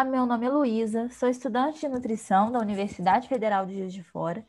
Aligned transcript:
Olá, 0.00 0.08
meu 0.08 0.24
nome 0.24 0.46
é 0.46 0.48
Luísa, 0.48 1.10
sou 1.10 1.28
estudante 1.28 1.80
de 1.80 1.88
nutrição 1.88 2.50
da 2.50 2.58
Universidade 2.58 3.28
Federal 3.28 3.66
de 3.66 3.74
Juiz 3.74 3.92
de 3.92 4.02
Fora 4.02 4.42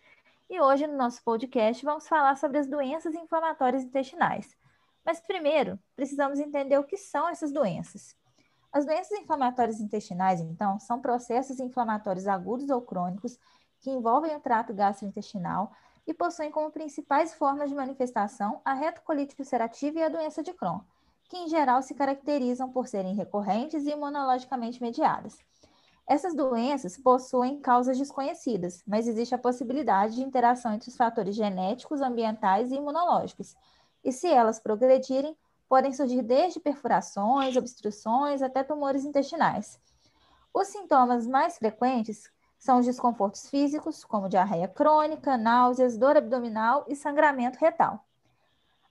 e 0.49 0.61
hoje 0.61 0.88
no 0.88 0.95
nosso 0.95 1.21
podcast 1.25 1.83
vamos 1.83 2.07
falar 2.07 2.38
sobre 2.38 2.57
as 2.57 2.67
doenças 2.67 3.13
inflamatórias 3.15 3.84
intestinais. 3.84 4.55
Mas 5.03 5.20
primeiro, 5.20 5.77
precisamos 5.93 6.39
entender 6.39 6.77
o 6.77 6.85
que 6.85 6.95
são 6.95 7.27
essas 7.27 7.52
doenças. 7.52 8.16
As 8.71 8.85
doenças 8.85 9.11
inflamatórias 9.20 9.81
intestinais, 9.81 10.39
então, 10.39 10.79
são 10.79 11.02
processos 11.02 11.59
inflamatórios 11.59 12.29
agudos 12.29 12.70
ou 12.70 12.81
crônicos 12.81 13.38
que 13.81 13.91
envolvem 13.91 14.33
o 14.33 14.39
trato 14.39 14.73
gastrointestinal 14.73 15.70
e 16.07 16.13
possuem 16.13 16.49
como 16.49 16.71
principais 16.71 17.33
formas 17.33 17.70
de 17.70 17.75
manifestação 17.75 18.61
a 18.63 18.73
retocolite 18.73 19.35
ulcerativa 19.38 19.99
e 19.99 20.04
a 20.04 20.07
doença 20.07 20.41
de 20.41 20.54
Crohn 20.54 20.79
que 21.31 21.38
em 21.38 21.48
geral 21.48 21.81
se 21.81 21.94
caracterizam 21.94 22.70
por 22.70 22.90
serem 22.90 23.16
recorrentes 23.16 23.85
e 23.85 23.91
imunologicamente 23.91 24.81
mediadas. 24.81 25.38
Essas 26.05 26.35
doenças 26.35 26.98
possuem 26.98 27.57
causas 27.62 27.98
desconhecidas, 27.98 28.84
mas 28.85 29.07
existe 29.07 29.34
a 29.34 29.38
possibilidade 29.38 30.16
de 30.16 30.23
interação 30.23 30.73
entre 30.73 30.90
os 30.90 30.98
fatores 30.98 31.34
genéticos, 31.34 32.02
ambientais 32.02 32.70
e 32.70 32.76
imunológicos. 32.76 33.55
E 34.04 34.12
se 34.12 34.27
elas 34.27 34.59
progredirem, 34.59 35.34
podem 35.70 35.94
surgir 35.94 36.21
desde 36.21 36.59
perfurações, 36.59 37.55
obstruções 37.55 38.41
até 38.41 38.62
tumores 38.62 39.05
intestinais. 39.05 39.79
Os 40.54 40.68
sintomas 40.68 41.26
mais 41.26 41.57
frequentes 41.57 42.29
são 42.59 42.79
os 42.79 42.85
desconfortos 42.85 43.49
físicos, 43.49 44.04
como 44.04 44.27
diarreia 44.27 44.68
crônica, 44.68 45.38
náuseas, 45.38 45.98
dor 45.98 46.18
abdominal 46.18 46.84
e 46.90 46.95
sangramento 46.95 47.57
retal. 47.57 48.05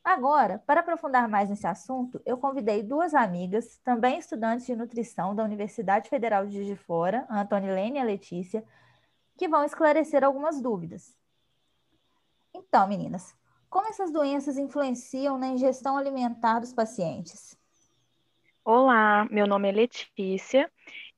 Agora, 0.03 0.63
para 0.67 0.81
aprofundar 0.81 1.29
mais 1.29 1.51
nesse 1.51 1.67
assunto, 1.67 2.21
eu 2.25 2.39
convidei 2.39 2.83
duas 2.83 3.15
amigas, 3.15 3.79
também 3.85 4.19
estudantes 4.19 4.67
de 4.67 4.75
nutrição 4.75 5.35
da 5.35 5.45
Universidade 5.45 6.09
Federal 6.09 6.47
de 6.47 6.55
Juiz 6.55 6.67
de 6.67 6.77
Fora, 6.77 7.27
a 7.29 7.43
Antonilene 7.43 7.99
e 7.99 8.01
a 8.01 8.05
Letícia, 8.05 8.65
que 9.37 9.47
vão 9.47 9.63
esclarecer 9.63 10.25
algumas 10.25 10.61
dúvidas. 10.61 11.15
Então, 12.55 12.89
meninas, 12.89 13.35
como 13.69 13.89
essas 13.89 14.11
doenças 14.11 14.59
influenciam 14.59 15.39
na 15.39 15.49
ingestão 15.49 15.97
alimentar 15.97 16.61
dos 16.61 16.73
pacientes? 16.73 17.57
Olá, 18.65 19.27
meu 19.31 19.47
nome 19.47 19.69
é 19.69 19.73
Letícia 19.73 20.71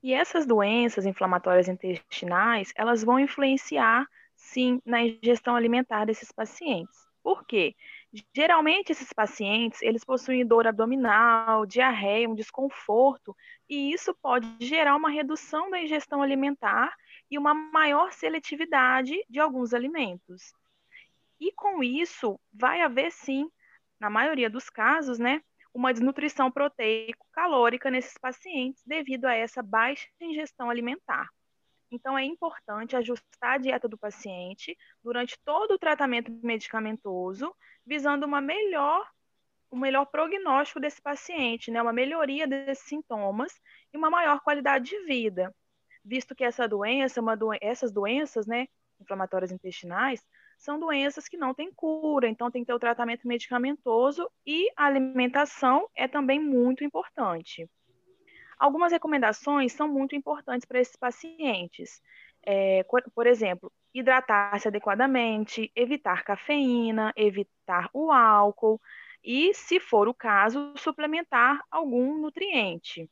e 0.03 0.12
essas 0.12 0.45
doenças 0.45 1.06
inflamatórias 1.06 1.69
intestinais, 1.69 2.73
elas 2.77 3.03
vão 3.03 3.19
influenciar, 3.19 4.06
sim, 4.37 4.81
na 4.84 5.03
ingestão 5.03 5.56
alimentar 5.56 6.05
desses 6.05 6.33
pacientes. 6.33 6.97
Por 7.23 7.45
quê? 7.47 7.75
Geralmente 8.35 8.93
esses 8.93 9.11
pacientes, 9.13 9.81
eles 9.81 10.05
possuem 10.05 10.47
dor 10.47 10.67
abdominal, 10.67 11.65
diarreia, 11.65 12.29
um 12.29 12.35
desconforto, 12.35 13.35
e 13.69 13.93
isso 13.93 14.15
pode 14.21 14.47
gerar 14.61 14.97
uma 14.97 15.09
redução 15.09 15.71
da 15.71 15.81
ingestão 15.81 16.21
alimentar 16.21 16.95
e 17.31 17.39
uma 17.39 17.55
maior 17.55 18.13
seletividade 18.13 19.15
de 19.31 19.41
alguns 19.41 19.73
alimentos. 19.73 20.53
E 21.41 21.51
com 21.53 21.83
isso, 21.83 22.39
vai 22.53 22.83
haver 22.83 23.11
sim, 23.11 23.51
na 23.99 24.11
maioria 24.11 24.51
dos 24.51 24.69
casos, 24.69 25.19
né, 25.19 25.43
uma 25.73 25.93
desnutrição 25.93 26.51
proteico-calórica 26.51 27.91
nesses 27.91 28.19
pacientes 28.19 28.83
devido 28.85 29.25
a 29.25 29.35
essa 29.35 29.63
baixa 29.63 30.07
ingestão 30.21 30.69
alimentar. 30.69 31.29
Então, 31.93 32.17
é 32.17 32.25
importante 32.25 32.97
ajustar 32.97 33.55
a 33.55 33.59
dieta 33.59 33.87
do 33.87 33.98
paciente 33.98 34.77
durante 35.05 35.39
todo 35.45 35.73
o 35.73 35.79
tratamento 35.79 36.33
medicamentoso, 36.43 37.55
visando 37.84 38.25
uma 38.25 38.41
melhor, 38.41 39.07
um 39.71 39.79
melhor 39.79 40.07
prognóstico 40.07 40.81
desse 40.81 41.03
paciente, 41.03 41.71
né? 41.71 41.83
uma 41.83 41.93
melhoria 41.93 42.47
desses 42.47 42.87
sintomas 42.87 43.53
e 43.93 43.99
uma 43.99 44.09
maior 44.09 44.41
qualidade 44.41 44.89
de 44.89 45.05
vida, 45.05 45.55
visto 46.03 46.34
que 46.34 46.44
essa 46.44 46.66
doença, 46.66 47.21
do... 47.37 47.50
essas 47.61 47.93
doenças 47.93 48.47
né, 48.47 48.66
inflamatórias 48.99 49.53
intestinais, 49.53 50.25
são 50.59 50.81
doenças 50.81 51.28
que 51.28 51.37
não 51.37 51.53
têm 51.53 51.71
cura, 51.75 52.27
então 52.27 52.50
tem 52.50 52.62
que 52.62 52.69
ter 52.69 52.75
o 52.75 52.78
tratamento 52.78 53.28
medicamentoso 53.28 54.31
e 54.47 54.71
a 54.77 54.87
alimentação 54.87 55.87
é 55.95 56.09
também 56.09 56.41
muito 56.41 56.84
importante. 56.84 57.69
Algumas 58.62 58.93
recomendações 58.93 59.73
são 59.73 59.89
muito 59.89 60.15
importantes 60.15 60.65
para 60.65 60.78
esses 60.78 60.95
pacientes. 60.95 62.00
É, 62.47 62.87
por 63.12 63.27
exemplo, 63.27 63.73
hidratar-se 63.93 64.69
adequadamente, 64.69 65.73
evitar 65.75 66.23
cafeína, 66.23 67.12
evitar 67.17 67.91
o 67.93 68.12
álcool 68.12 68.81
e, 69.21 69.53
se 69.53 69.81
for 69.81 70.06
o 70.06 70.15
caso, 70.15 70.75
suplementar 70.77 71.61
algum 71.69 72.17
nutriente. 72.19 73.11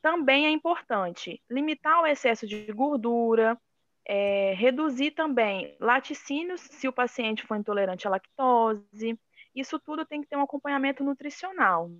Também 0.00 0.46
é 0.46 0.50
importante 0.50 1.42
limitar 1.50 2.00
o 2.00 2.06
excesso 2.06 2.46
de 2.46 2.72
gordura, 2.72 3.60
é, 4.06 4.54
reduzir 4.54 5.10
também 5.10 5.76
laticínios 5.80 6.60
se 6.60 6.86
o 6.86 6.92
paciente 6.92 7.44
for 7.44 7.56
intolerante 7.56 8.06
à 8.06 8.10
lactose. 8.10 9.18
Isso 9.52 9.76
tudo 9.80 10.06
tem 10.06 10.20
que 10.20 10.28
ter 10.28 10.36
um 10.36 10.42
acompanhamento 10.42 11.02
nutricional. 11.02 11.90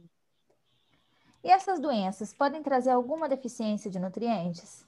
E 1.42 1.50
essas 1.50 1.80
doenças 1.80 2.34
podem 2.34 2.62
trazer 2.62 2.90
alguma 2.90 3.28
deficiência 3.28 3.90
de 3.90 3.98
nutrientes? 3.98 4.86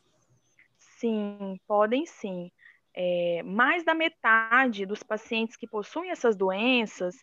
Sim, 0.78 1.58
podem 1.66 2.06
sim. 2.06 2.50
É, 2.94 3.42
mais 3.42 3.84
da 3.84 3.94
metade 3.94 4.84
dos 4.84 5.02
pacientes 5.02 5.56
que 5.56 5.66
possuem 5.66 6.10
essas 6.10 6.36
doenças, 6.36 7.16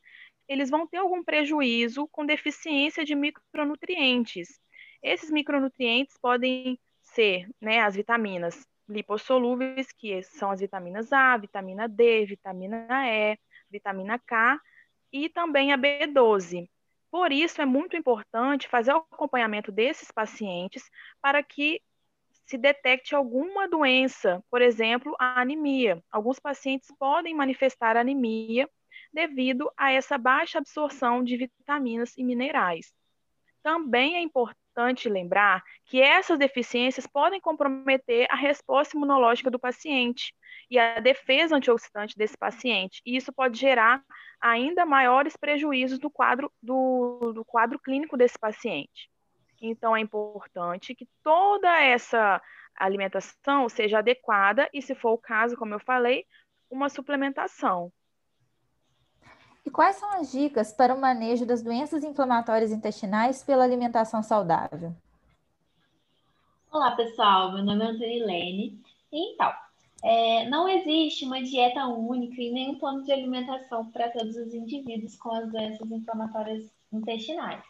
eles 0.47 0.69
vão 0.69 0.88
ter 0.88 0.97
algum 0.97 1.23
prejuízo 1.23 2.07
com 2.12 2.25
deficiência 2.25 3.06
de 3.06 3.13
micronutrientes. 3.13 4.59
Esses 5.01 5.29
micronutrientes 5.29 6.17
podem 6.19 6.79
ser 7.01 7.47
né, 7.61 7.81
as 7.81 7.96
vitaminas 7.96 8.67
lipossolúveis, 8.88 9.91
que 9.91 10.23
são 10.23 10.50
as 10.50 10.59
vitaminas 10.59 11.13
A, 11.13 11.38
vitamina 11.38 11.88
D, 11.88 12.25
vitamina 12.25 12.88
E, 13.07 13.38
vitamina 13.69 14.17
K 14.19 14.59
e 15.13 15.29
também 15.29 15.72
a 15.72 15.78
B12. 15.78 16.67
Por 17.12 17.31
isso, 17.31 17.62
é 17.62 17.66
muito 17.66 17.96
importante 17.97 18.68
fazer 18.68 18.94
o 18.94 19.06
acompanhamento 19.12 19.72
desses 19.72 20.12
pacientes 20.12 20.84
para 21.22 21.42
que 21.42 21.81
se 22.46 22.58
detecte 22.58 23.16
alguma 23.16 23.68
doença, 23.68 24.44
por 24.50 24.62
exemplo, 24.62 25.16
a 25.20 25.42
anemia. 25.42 26.03
Alguns 26.12 26.40
pacientes 26.40 26.90
podem 26.97 27.36
manifestar 27.36 27.96
anemia 27.96 28.70
devido 29.14 29.72
a 29.78 29.92
essa 29.92 30.18
baixa 30.18 30.59
absorção 30.59 31.24
de 31.24 31.38
vitaminas 31.38 32.16
e 32.18 32.24
minerais. 32.24 32.94
Também 33.62 34.16
é 34.16 34.22
importante 34.22 34.59
lembrar 35.09 35.63
que 35.85 36.01
essas 36.01 36.38
deficiências 36.38 37.07
podem 37.07 37.40
comprometer 37.40 38.28
a 38.29 38.35
resposta 38.35 38.95
imunológica 38.95 39.50
do 39.50 39.59
paciente 39.59 40.34
e 40.69 40.78
a 40.78 41.00
defesa 41.00 41.56
antioxidante 41.56 42.17
desse 42.17 42.38
paciente, 42.38 43.01
e 43.06 43.16
isso 43.16 43.34
pode 43.34 43.59
gerar 43.59 44.03
ainda 44.40 44.85
maiores 44.85 45.35
prejuízos 45.35 46.00
do 46.00 46.09
quadro, 46.09 46.51
do, 46.62 47.34
do 47.34 47.44
quadro 47.44 47.79
clínico 47.79 48.16
desse 48.16 48.38
paciente. 48.38 49.09
Então, 49.62 49.95
é 49.95 50.00
importante 50.00 50.96
que 50.96 51.07
toda 51.22 51.81
essa 51.81 52.41
alimentação 52.75 53.67
seja 53.67 54.00
adequada 54.00 54.69
e, 54.73 54.81
se 54.81 54.96
for 54.96 55.11
o 55.11 55.17
caso, 55.17 55.57
como 55.57 55.73
eu 55.73 55.79
falei, 55.79 56.25
uma 56.69 56.88
suplementação. 56.88 57.91
E 59.66 59.70
quais 59.70 59.97
são 59.97 60.09
as 60.14 60.31
dicas 60.31 60.72
para 60.74 60.94
o 60.94 61.00
manejo 61.00 61.46
das 61.46 61.62
doenças 61.62 62.03
inflamatórias 62.03 62.72
intestinais 62.72 63.44
pela 63.44 63.64
alimentação 63.64 64.24
saudável? 64.24 64.94
Olá, 66.72 66.92
pessoal. 66.92 67.52
Meu 67.52 67.64
nome 67.64 67.84
é 67.84 67.88
Antonilene. 67.88 68.80
Então, 69.12 69.52
é, 70.03 70.47
não 70.50 70.68
existe 70.68 71.25
uma 71.25 71.42
dieta 71.42 71.86
única 71.88 72.42
e 72.42 72.52
nenhum 72.52 72.75
plano 72.75 73.03
de 73.03 73.12
alimentação 73.12 73.92
para 73.92 74.09
todos 74.09 74.36
os 74.36 74.53
indivíduos 74.53 75.16
com 75.17 75.32
as 75.32 75.52
doenças 75.52 75.91
inflamatórias 75.91 76.72
intestinais. 76.94 77.64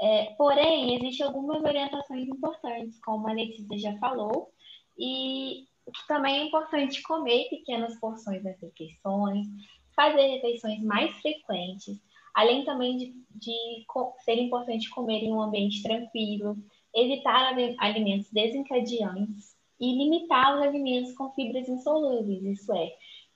É, 0.00 0.34
porém, 0.36 0.94
existem 0.96 1.26
algumas 1.26 1.62
orientações 1.62 2.28
importantes, 2.28 3.00
como 3.00 3.28
a 3.28 3.32
Letícia 3.32 3.78
já 3.78 3.98
falou, 3.98 4.50
e 4.98 5.66
também 6.06 6.40
é 6.40 6.44
importante 6.46 7.02
comer 7.02 7.48
pequenas 7.48 7.98
porções 7.98 8.42
das 8.42 8.60
refeições, 8.60 9.46
fazer 9.98 10.28
refeições 10.28 10.80
mais 10.80 11.10
frequentes, 11.16 12.00
além 12.32 12.64
também 12.64 12.96
de, 12.96 13.14
de 13.34 13.84
ser 14.20 14.34
importante 14.34 14.88
comer 14.90 15.24
em 15.24 15.32
um 15.32 15.42
ambiente 15.42 15.82
tranquilo, 15.82 16.56
evitar 16.94 17.52
alimentos 17.80 18.30
desencadeantes 18.30 19.56
e 19.80 19.92
limitar 19.92 20.54
os 20.54 20.62
alimentos 20.62 21.12
com 21.16 21.32
fibras 21.32 21.68
insolúveis, 21.68 22.44
isso 22.44 22.72
é, 22.72 22.92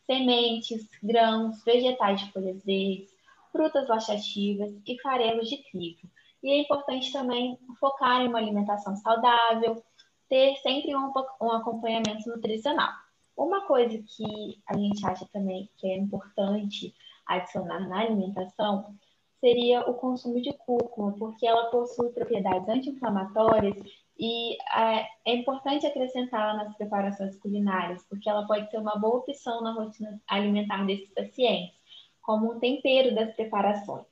sementes, 0.06 0.88
grãos, 1.02 1.64
vegetais 1.64 2.20
de 2.20 2.30
folhas 2.30 2.64
verdes, 2.64 3.10
frutas 3.50 3.88
laxativas 3.88 4.72
e 4.86 5.00
farelos 5.02 5.48
de 5.48 5.56
trigo. 5.64 6.08
E 6.44 6.52
é 6.52 6.58
importante 6.60 7.12
também 7.12 7.58
focar 7.80 8.22
em 8.22 8.28
uma 8.28 8.38
alimentação 8.38 8.94
saudável, 8.96 9.82
ter 10.28 10.54
sempre 10.58 10.94
um, 10.94 11.12
um 11.40 11.50
acompanhamento 11.50 12.28
nutricional. 12.28 12.92
Uma 13.36 13.66
coisa 13.66 13.96
que 13.98 14.62
a 14.66 14.76
gente 14.76 15.04
acha 15.06 15.26
também 15.32 15.70
que 15.76 15.86
é 15.86 15.96
importante 15.96 16.94
adicionar 17.26 17.88
na 17.88 18.00
alimentação 18.00 18.94
seria 19.40 19.80
o 19.90 19.94
consumo 19.94 20.40
de 20.40 20.52
cúrcuma, 20.52 21.12
porque 21.18 21.46
ela 21.46 21.70
possui 21.70 22.10
propriedades 22.10 22.68
anti-inflamatórias 22.68 23.76
E 24.18 24.56
é, 24.72 25.08
é 25.24 25.34
importante 25.34 25.84
acrescentá-la 25.84 26.62
nas 26.62 26.76
preparações 26.76 27.36
culinárias, 27.38 28.04
porque 28.08 28.30
ela 28.30 28.46
pode 28.46 28.70
ser 28.70 28.78
uma 28.78 28.96
boa 28.96 29.16
opção 29.16 29.62
na 29.62 29.72
rotina 29.72 30.20
alimentar 30.28 30.86
desses 30.86 31.12
pacientes, 31.12 31.74
como 32.20 32.52
um 32.52 32.60
tempero 32.60 33.14
das 33.14 33.34
preparações. 33.34 34.06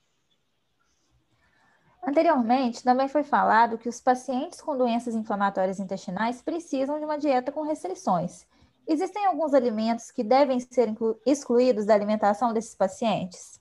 Anteriormente, 2.03 2.83
também 2.83 3.07
foi 3.07 3.23
falado 3.23 3.79
que 3.79 3.89
os 3.89 4.01
pacientes 4.01 4.61
com 4.61 4.77
doenças 4.77 5.15
inflamatórias 5.15 5.79
intestinais 5.79 6.43
precisam 6.43 6.99
de 6.99 7.05
uma 7.05 7.19
dieta 7.19 7.53
com 7.53 7.61
restrições. 7.63 8.49
Existem 8.91 9.25
alguns 9.25 9.55
alimentos 9.55 10.11
que 10.11 10.25
devem 10.25 10.59
ser 10.59 10.93
excluídos 11.25 11.87
da 11.87 11.95
alimentação 11.95 12.53
desses 12.53 12.75
pacientes? 12.75 13.61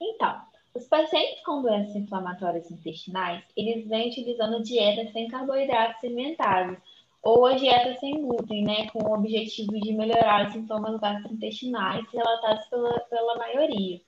Então, 0.00 0.40
os 0.74 0.88
pacientes 0.88 1.40
com 1.44 1.62
doenças 1.62 1.94
inflamatórias 1.94 2.68
intestinais, 2.68 3.44
eles 3.56 3.86
vêm 3.86 4.08
utilizando 4.08 4.60
dieta 4.64 5.08
sem 5.12 5.28
carboidratos 5.28 6.02
alimentares 6.02 6.78
ou 7.22 7.46
a 7.46 7.54
dieta 7.54 7.94
sem 8.00 8.20
glúten, 8.20 8.64
né, 8.64 8.90
com 8.90 9.04
o 9.04 9.14
objetivo 9.14 9.78
de 9.78 9.92
melhorar 9.92 10.48
os 10.48 10.52
sintomas 10.52 10.98
gastrointestinais 10.98 12.04
relatados 12.12 12.66
pela, 12.66 12.98
pela 13.02 13.38
maioria. 13.38 14.00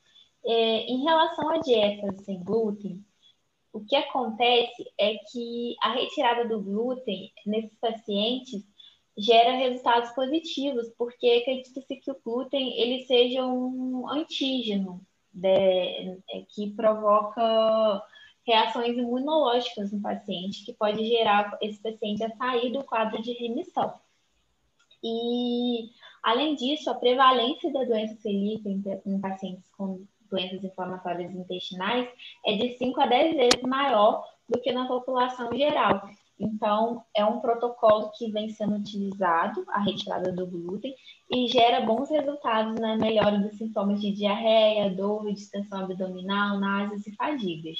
É, 0.45 0.87
em 0.87 1.05
relação 1.05 1.51
à 1.51 1.59
dieta 1.59 2.13
sem 2.25 2.43
glúten, 2.43 3.05
o 3.73 3.85
que 3.85 3.95
acontece 3.95 4.91
é 4.99 5.15
que 5.31 5.77
a 5.81 5.93
retirada 5.93 6.49
do 6.49 6.61
glúten 6.61 7.33
nesses 7.47 7.79
pacientes 7.79 8.65
gera 9.17 9.57
resultados 9.57 10.11
positivos, 10.11 10.89
porque 10.97 11.43
acredita-se 11.43 11.97
que 11.97 12.11
o 12.11 12.21
glúten 12.25 12.73
ele 12.81 13.05
seja 13.05 13.45
um 13.45 14.09
antígeno 14.09 15.01
de, 15.33 15.49
é, 15.49 16.43
que 16.49 16.71
provoca 16.71 18.03
reações 18.47 18.97
imunológicas 18.97 19.93
no 19.93 20.01
paciente, 20.01 20.65
que 20.65 20.73
pode 20.73 21.05
gerar 21.07 21.57
esse 21.61 21.81
paciente 21.81 22.25
a 22.25 22.35
sair 22.37 22.73
do 22.73 22.83
quadro 22.85 23.23
de 23.23 23.33
remissão. 23.33 23.95
E, 25.03 25.91
além 26.23 26.55
disso, 26.55 26.91
a 26.91 26.95
prevalência 26.95 27.73
da 27.73 27.85
doença 27.85 28.15
celíaca 28.21 28.69
em, 28.69 28.83
em 29.07 29.21
pacientes 29.21 29.69
com 29.77 30.05
doenças 30.31 30.63
inflamatórias 30.63 31.35
intestinais 31.35 32.09
é 32.47 32.55
de 32.55 32.77
5 32.77 33.01
a 33.01 33.07
10 33.07 33.37
vezes 33.37 33.63
maior 33.63 34.25
do 34.49 34.61
que 34.61 34.73
na 34.73 34.87
população 34.87 35.51
geral. 35.57 36.09
Então, 36.41 37.05
é 37.15 37.23
um 37.23 37.39
protocolo 37.39 38.11
que 38.17 38.33
vem 38.33 38.49
sendo 38.49 38.77
utilizado, 38.77 39.63
a 39.69 39.81
retirada 39.81 40.33
do 40.33 40.47
glúten, 40.47 40.95
e 41.31 41.47
gera 41.49 41.83
bons 41.83 42.09
resultados 42.09 42.77
na 42.81 42.97
melhora 42.97 43.39
dos 43.39 43.59
sintomas 43.59 44.01
de 44.01 44.11
diarreia, 44.11 44.89
dor, 44.89 45.31
distensão 45.35 45.81
abdominal, 45.81 46.59
náuseas 46.59 47.07
e 47.07 47.15
fadigas. 47.15 47.79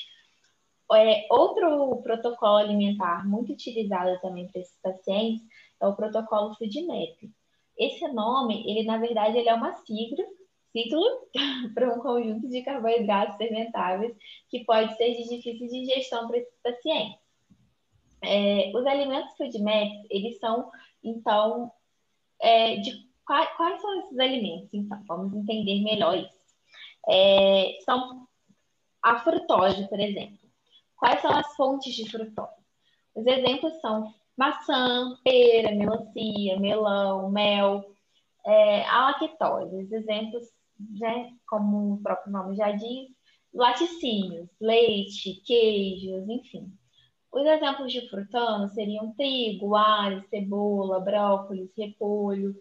É, 0.93 1.27
outro 1.31 2.03
protocolo 2.03 2.59
alimentar 2.59 3.27
muito 3.27 3.53
utilizado 3.53 4.21
também 4.21 4.47
para 4.49 4.61
esses 4.61 4.79
pacientes 4.83 5.43
é 5.81 5.87
o 5.87 5.97
protocolo 5.97 6.55
FoodMap. 6.57 7.17
Esse 7.79 8.07
nome, 8.09 8.63
ele 8.71 8.83
na 8.83 8.99
verdade 8.99 9.39
ele 9.39 9.49
é 9.49 9.55
uma 9.55 9.73
sigla, 9.73 10.27
sigla 10.71 11.01
para 11.75 11.95
um 11.95 12.01
conjunto 12.01 12.47
de 12.47 12.63
carboidratos 12.63 13.37
fermentáveis 13.37 14.15
que 14.51 14.65
pode 14.65 14.95
ser 14.97 15.15
de 15.15 15.29
difícil 15.29 15.69
digestão 15.69 16.29
para 16.29 16.39
esses 16.39 16.61
pacientes. 16.63 17.30
É, 18.23 18.71
os 18.75 18.87
alimentos 18.87 19.37
FoodMaps, 19.37 20.07
eles 20.11 20.39
são, 20.39 20.71
então, 21.03 21.73
é, 22.41 22.77
de 22.77 23.09
quais, 23.25 23.49
quais, 23.57 23.81
são 23.81 24.01
esses 24.01 24.19
alimentos? 24.19 24.69
Então, 24.73 25.03
vamos 25.07 25.35
entender 25.35 25.83
melhor 25.83 26.17
isso. 26.19 26.41
É, 27.09 27.79
são 27.85 28.27
a 29.03 29.19
frutose, 29.21 29.89
por 29.89 29.99
exemplo. 29.99 30.39
Quais 30.97 31.21
são 31.23 31.31
as 31.31 31.55
fontes 31.57 31.95
de 31.95 32.11
frutose? 32.11 32.61
Os 33.15 33.27
exemplos 33.27 33.81
são 33.81 34.15
maçã, 34.37 35.19
pera, 35.25 35.75
melancia, 35.75 36.59
melão, 36.59 37.31
mel, 37.31 37.85
é, 38.47 38.85
a 38.85 39.07
lactose. 39.07 39.77
Os 39.77 39.93
exemplos, 39.93 40.47
né, 40.79 41.33
como 41.47 41.95
o 41.95 42.03
próprio 42.03 42.33
nome 42.33 42.57
já 42.57 42.73
diz, 42.73 43.09
laticínios, 43.53 44.49
leite, 44.61 45.43
queijos, 45.45 46.29
enfim. 46.29 46.73
Os 47.33 47.47
exemplos 47.47 47.93
de 47.93 48.09
frutano 48.09 48.69
seriam 48.69 49.13
trigo, 49.13 49.77
alho, 49.77 50.25
cebola, 50.29 51.01
brócolis, 51.01 51.73
repolho. 51.77 52.61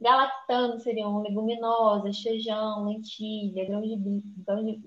Galactano 0.00 0.78
seriam 0.80 1.22
leguminosas, 1.22 2.20
feijão, 2.20 2.84
lentilha, 2.84 3.64
grão 3.64 3.80
de, 3.82 3.96
bico, 3.96 4.28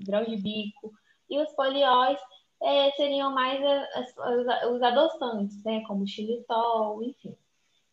grão 0.05 0.23
de 0.25 0.35
bico. 0.37 0.91
E 1.29 1.39
os 1.39 1.51
polióis 1.53 2.19
é, 2.61 2.91
seriam 2.91 3.33
mais 3.33 3.61
as, 3.95 4.17
as, 4.17 4.71
os 4.71 4.81
adoçantes, 4.81 5.63
né, 5.63 5.81
como 5.87 6.07
xilitol, 6.07 7.01
enfim. 7.03 7.35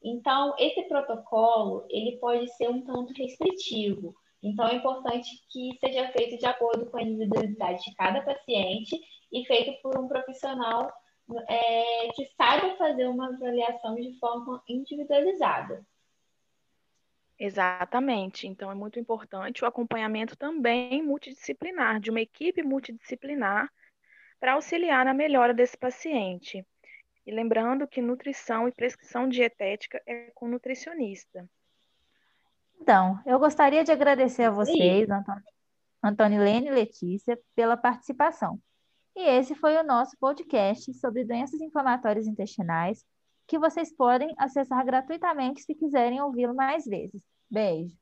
Então, 0.03 0.55
esse 0.59 0.83
protocolo, 0.85 1.87
ele 1.89 2.19
pode 2.19 2.49
ser 2.57 2.69
um 2.69 2.83
tanto 2.83 3.13
restritivo. 3.15 4.15
Então, 4.43 4.67
é 4.67 4.75
importante 4.75 5.29
que 5.51 5.77
seja 5.81 6.09
feito 6.13 6.39
de 6.39 6.47
acordo 6.47 6.87
com 6.87 6.99
a 6.99 7.03
individualidade 7.03 7.83
de 7.85 7.95
cada 7.95 8.23
paciente 8.23 9.01
e 9.33 9.45
feito 9.45 9.81
por 9.83 9.99
um 9.99 10.07
profissional 10.07 10.93
é, 11.49 12.09
que 12.15 12.27
saiba 12.37 12.77
fazer 12.77 13.07
uma 13.07 13.29
avaliação 13.29 13.95
de 13.95 14.19
forma 14.19 14.63
individualizada. 14.69 15.85
Exatamente. 17.39 18.47
Então, 18.49 18.71
é 18.71 18.75
muito 18.75 18.99
importante 18.99 19.63
o 19.63 19.67
acompanhamento 19.67 20.37
também 20.37 21.03
multidisciplinar, 21.03 22.01
de 22.01 22.11
uma 22.11 22.21
equipe 22.21 22.63
multidisciplinar, 22.63 23.71
para 24.41 24.55
auxiliar 24.55 25.05
na 25.05 25.15
melhora 25.15 25.55
desse 25.55 25.77
paciente. 25.77 26.67
E 27.27 27.31
lembrando 27.31 27.87
que 27.87 28.01
nutrição 28.01 28.67
e 28.67 28.73
prescrição 28.73 29.29
dietética 29.29 30.03
é 30.07 30.31
com 30.35 30.49
nutricionista. 30.49 31.49
Então, 32.81 33.21
eu 33.27 33.39
gostaria 33.39 33.85
de 33.85 33.93
agradecer 33.93 34.45
a 34.45 34.51
vocês, 34.51 35.09
Antônio, 35.11 35.45
Antônio 36.03 36.43
Lene 36.43 36.69
e 36.69 36.73
Letícia, 36.73 37.39
pela 37.55 37.77
participação. 37.77 38.59
E 39.19 39.21
esse 39.21 39.53
foi 39.57 39.77
o 39.77 39.83
nosso 39.83 40.17
podcast 40.17 40.95
sobre 40.95 41.25
doenças 41.25 41.61
inflamatórias 41.61 42.29
intestinais, 42.29 43.05
que 43.49 43.59
vocês 43.59 43.93
podem 43.93 44.33
acessar 44.39 44.87
gratuitamente 44.87 45.61
se 45.61 45.75
quiserem 45.75 46.23
ouvi-lo 46.23 46.55
mais 46.55 46.85
vezes. 46.85 47.21
Beijo! 47.51 47.97